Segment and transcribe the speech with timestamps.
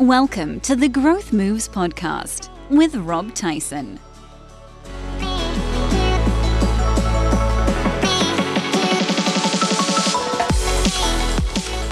[0.00, 4.00] Welcome to the Growth Moves podcast with Rob Tyson.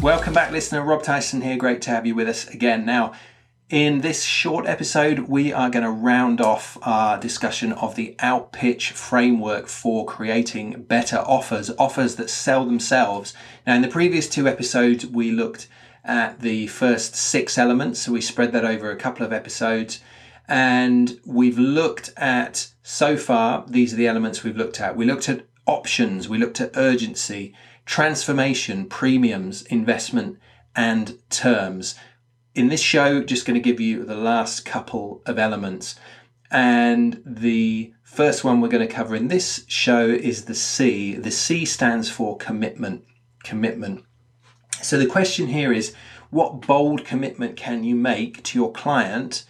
[0.00, 0.82] Welcome back, listener.
[0.82, 1.58] Rob Tyson here.
[1.58, 2.86] Great to have you with us again.
[2.86, 3.12] Now,
[3.68, 8.92] in this short episode, we are going to round off our discussion of the outpitch
[8.92, 13.34] framework for creating better offers, offers that sell themselves.
[13.66, 15.68] Now, in the previous two episodes, we looked
[16.04, 18.00] at the first six elements.
[18.00, 20.00] So we spread that over a couple of episodes.
[20.46, 24.96] And we've looked at, so far, these are the elements we've looked at.
[24.96, 30.38] We looked at options, we looked at urgency, transformation, premiums, investment,
[30.74, 31.94] and terms.
[32.54, 35.96] In this show, just going to give you the last couple of elements.
[36.50, 41.14] And the first one we're going to cover in this show is the C.
[41.14, 43.04] The C stands for commitment.
[43.44, 44.04] Commitment.
[44.82, 45.94] So the question here is
[46.30, 49.44] what bold commitment can you make to your client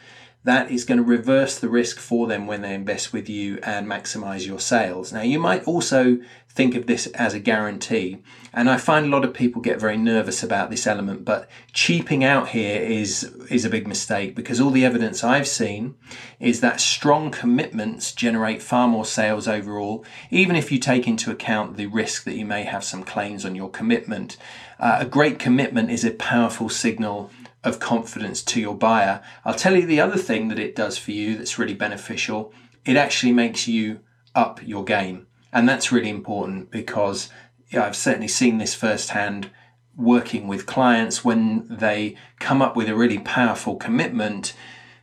[0.48, 3.86] that is going to reverse the risk for them when they invest with you and
[3.86, 5.12] maximize your sales.
[5.12, 8.22] Now, you might also think of this as a guarantee,
[8.54, 12.24] and I find a lot of people get very nervous about this element, but cheaping
[12.24, 15.96] out here is is a big mistake because all the evidence I've seen
[16.40, 21.76] is that strong commitments generate far more sales overall, even if you take into account
[21.76, 24.38] the risk that you may have some claims on your commitment.
[24.80, 27.30] Uh, a great commitment is a powerful signal
[27.64, 29.22] of confidence to your buyer.
[29.44, 32.52] I'll tell you the other thing that it does for you that's really beneficial.
[32.84, 34.00] It actually makes you
[34.34, 35.26] up your game.
[35.52, 37.30] And that's really important because
[37.70, 39.50] yeah, I've certainly seen this firsthand
[39.96, 44.54] working with clients when they come up with a really powerful commitment.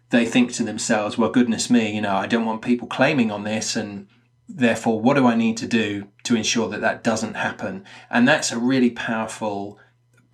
[0.09, 3.43] They think to themselves, well, goodness me, you know, I don't want people claiming on
[3.43, 3.75] this.
[3.75, 4.07] And
[4.47, 7.83] therefore, what do I need to do to ensure that that doesn't happen?
[8.09, 9.77] And that's a really powerful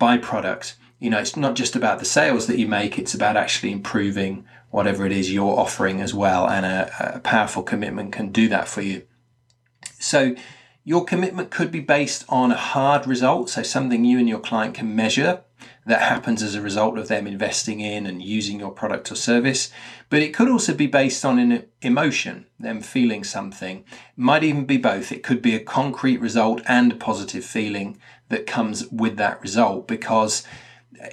[0.00, 3.72] byproduct you know, it's not just about the sales that you make, it's about actually
[3.72, 6.48] improving whatever it is you're offering as well.
[6.48, 9.02] And a, a powerful commitment can do that for you.
[9.98, 10.36] So,
[10.84, 14.74] your commitment could be based on a hard result, so something you and your client
[14.74, 15.42] can measure
[15.86, 19.70] that happens as a result of them investing in and using your product or service.
[20.08, 23.78] But it could also be based on an emotion, them feeling something.
[23.78, 23.86] It
[24.16, 25.12] might even be both.
[25.12, 27.98] It could be a concrete result and a positive feeling
[28.28, 30.44] that comes with that result because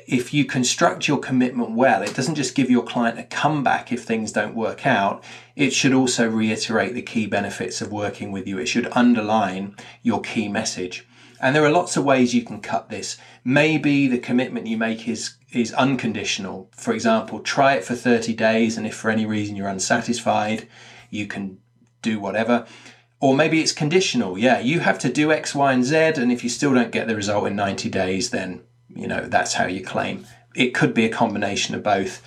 [0.07, 4.03] if you construct your commitment well, it doesn't just give your client a comeback if
[4.03, 5.23] things don't work out.
[5.55, 8.57] It should also reiterate the key benefits of working with you.
[8.57, 11.07] It should underline your key message.
[11.41, 13.17] And there are lots of ways you can cut this.
[13.45, 16.69] Maybe the commitment you make is, is unconditional.
[16.75, 20.67] For example, try it for 30 days, and if for any reason you're unsatisfied,
[21.09, 21.59] you can
[22.01, 22.65] do whatever.
[23.21, 24.37] Or maybe it's conditional.
[24.37, 27.07] Yeah, you have to do X, Y, and Z, and if you still don't get
[27.07, 28.61] the result in 90 days, then
[28.95, 30.25] you know, that's how you claim.
[30.55, 32.21] It could be a combination of both.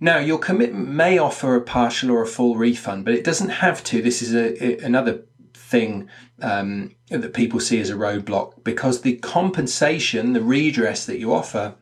[0.00, 3.84] Now, your commitment may offer a partial or a full refund, but it doesn't have
[3.84, 4.02] to.
[4.02, 5.22] This is a, another
[5.54, 6.08] thing
[6.40, 11.76] um, that people see as a roadblock because the compensation, the redress that you offer,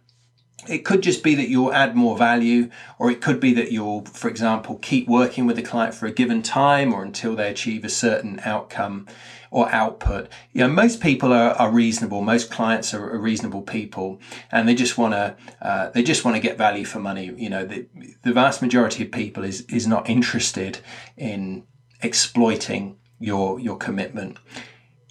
[0.68, 4.04] it could just be that you'll add more value, or it could be that you'll,
[4.04, 7.84] for example, keep working with the client for a given time or until they achieve
[7.84, 9.06] a certain outcome
[9.50, 10.28] or output.
[10.52, 12.22] You know, most people are, are reasonable.
[12.22, 14.20] Most clients are, are reasonable people,
[14.52, 17.32] and they just want to uh, they just want to get value for money.
[17.36, 17.86] You know, the,
[18.22, 20.80] the vast majority of people is is not interested
[21.16, 21.64] in
[22.02, 24.38] exploiting your your commitment.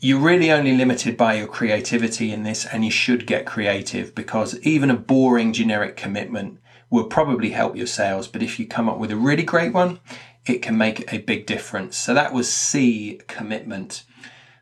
[0.02, 4.58] You're really only limited by your creativity in this, and you should get creative because
[4.62, 8.28] even a boring generic commitment will probably help your sales.
[8.28, 10.00] But if you come up with a really great one,
[10.46, 11.98] it can make a big difference.
[11.98, 14.04] So that was C commitment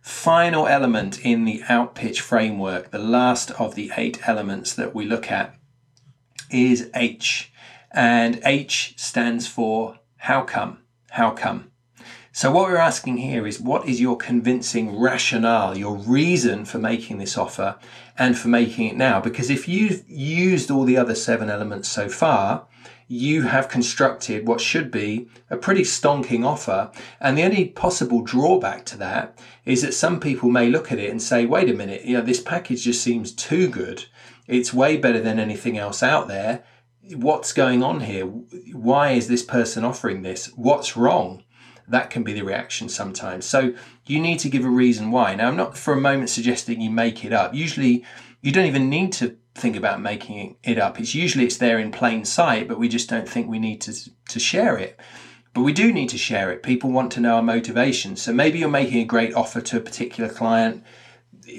[0.07, 5.29] final element in the outpitch framework, the last of the eight elements that we look
[5.29, 5.53] at,
[6.49, 7.51] is H.
[7.91, 10.79] And H stands for how come?
[11.11, 11.71] How come?
[12.37, 17.17] So, what we're asking here is what is your convincing rationale, your reason for making
[17.17, 17.79] this offer
[18.15, 19.19] and for making it now?
[19.19, 22.67] Because if you've used all the other seven elements so far,
[23.07, 26.91] you have constructed what should be a pretty stonking offer.
[27.19, 31.09] And the only possible drawback to that is that some people may look at it
[31.09, 34.05] and say, wait a minute, you know, this package just seems too good.
[34.45, 36.63] It's way better than anything else out there.
[37.15, 38.25] What's going on here?
[38.27, 40.51] Why is this person offering this?
[40.55, 41.43] What's wrong?
[41.87, 43.45] That can be the reaction sometimes.
[43.45, 43.73] So
[44.05, 45.35] you need to give a reason why.
[45.35, 47.53] Now, I'm not for a moment suggesting you make it up.
[47.53, 48.05] Usually,
[48.41, 50.99] you don't even need to think about making it up.
[50.99, 53.93] It's usually it's there in plain sight, but we just don't think we need to
[54.29, 54.99] to share it.
[55.53, 56.61] But we do need to share it.
[56.61, 58.15] People want to know our motivation.
[58.15, 60.83] So maybe you're making a great offer to a particular client.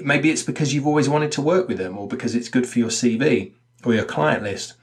[0.01, 2.79] Maybe it's because you've always wanted to work with them or because it's good for
[2.79, 3.53] your CV
[3.83, 4.75] or your client list.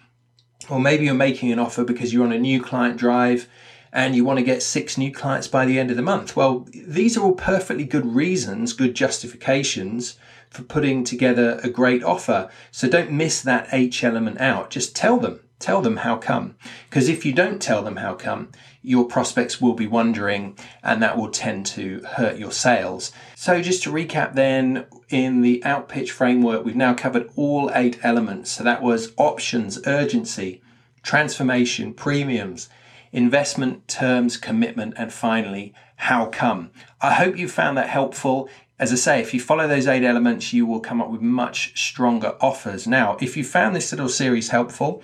[0.68, 3.48] Or maybe you're making an offer because you're on a new client drive
[3.92, 6.36] and you want to get six new clients by the end of the month.
[6.36, 10.16] Well, these are all perfectly good reasons, good justifications
[10.50, 12.50] for putting together a great offer.
[12.70, 14.70] So don't miss that H element out.
[14.70, 15.40] Just tell them.
[15.58, 16.56] Tell them how come.
[16.88, 18.50] Because if you don't tell them how come,
[18.82, 23.10] your prospects will be wondering and that will tend to hurt your sales.
[23.34, 28.52] So, just to recap, then, in the outpitch framework, we've now covered all eight elements.
[28.52, 30.60] So, that was options, urgency,
[31.02, 32.68] transformation, premiums,
[33.16, 36.70] investment, terms, commitment, and finally, how come.
[37.00, 38.48] I hope you found that helpful.
[38.78, 41.72] As I say, if you follow those eight elements, you will come up with much
[41.82, 42.86] stronger offers.
[42.86, 45.02] Now, if you found this little series helpful,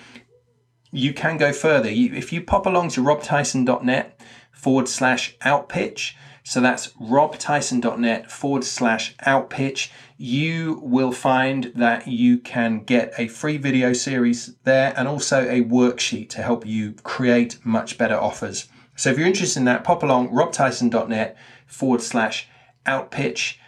[0.91, 1.89] you can go further.
[1.91, 4.21] If you pop along to robtyson.net
[4.53, 6.15] forward slash outpitch,
[6.45, 9.91] so that's robtyson.net forward slash outpitch.
[10.17, 15.63] You will find that you can get a free video series there and also a
[15.63, 18.69] worksheet to help you create much better offers.
[18.97, 21.37] So if you're interested in that, pop along robtyson.net
[21.67, 22.49] forward slash
[22.87, 23.59] outpitch.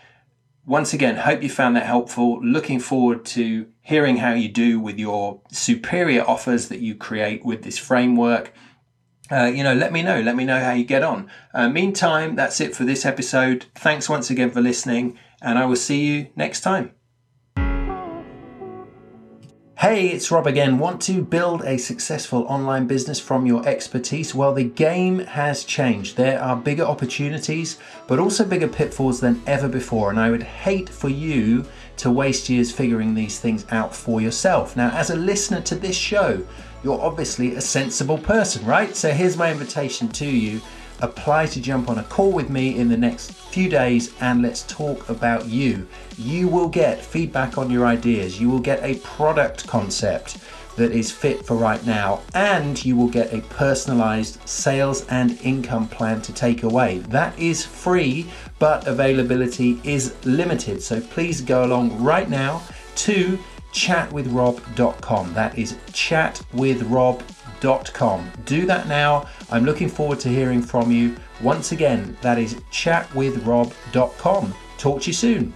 [0.66, 2.40] Once again, hope you found that helpful.
[2.42, 7.62] Looking forward to hearing how you do with your superior offers that you create with
[7.62, 8.52] this framework.
[9.30, 10.20] Uh, you know, let me know.
[10.20, 11.30] Let me know how you get on.
[11.52, 13.66] Uh, meantime, that's it for this episode.
[13.74, 16.92] Thanks once again for listening, and I will see you next time.
[19.84, 20.78] Hey, it's Rob again.
[20.78, 24.34] Want to build a successful online business from your expertise?
[24.34, 26.16] Well, the game has changed.
[26.16, 27.76] There are bigger opportunities,
[28.06, 30.08] but also bigger pitfalls than ever before.
[30.08, 31.66] And I would hate for you
[31.98, 34.74] to waste years figuring these things out for yourself.
[34.74, 36.42] Now, as a listener to this show,
[36.82, 38.96] you're obviously a sensible person, right?
[38.96, 40.62] So here's my invitation to you
[41.00, 44.62] apply to jump on a call with me in the next few days and let's
[44.64, 45.86] talk about you.
[46.16, 50.38] You will get feedback on your ideas, you will get a product concept
[50.76, 55.88] that is fit for right now, and you will get a personalized sales and income
[55.88, 56.98] plan to take away.
[56.98, 58.26] That is free,
[58.58, 60.82] but availability is limited.
[60.82, 62.62] So please go along right now
[62.96, 63.38] to
[63.72, 65.34] chatwithrob.com.
[65.34, 67.43] That is chatwithrob.com
[68.44, 69.26] do that now.
[69.50, 71.16] I'm looking forward to hearing from you.
[71.40, 74.54] Once again, that is chatwithrob.com.
[74.78, 75.54] Talk to you soon.